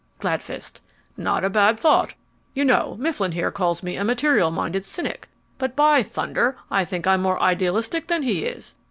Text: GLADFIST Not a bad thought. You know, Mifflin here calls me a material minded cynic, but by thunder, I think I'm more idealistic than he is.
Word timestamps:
GLADFIST 0.17 0.81
Not 1.15 1.43
a 1.45 1.49
bad 1.51 1.79
thought. 1.79 2.15
You 2.55 2.65
know, 2.65 2.95
Mifflin 2.99 3.33
here 3.33 3.51
calls 3.51 3.83
me 3.83 3.97
a 3.97 4.03
material 4.03 4.49
minded 4.49 4.83
cynic, 4.83 5.27
but 5.59 5.75
by 5.75 6.01
thunder, 6.01 6.57
I 6.71 6.85
think 6.85 7.05
I'm 7.05 7.21
more 7.21 7.39
idealistic 7.39 8.07
than 8.07 8.23
he 8.23 8.45
is. 8.45 8.73